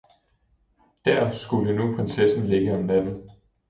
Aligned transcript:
Dér 1.05 1.31
skulle 1.31 1.73
nu 1.73 1.95
prinsessen 1.95 2.47
ligge 2.47 2.77
om 2.77 2.85
natten. 2.85 3.27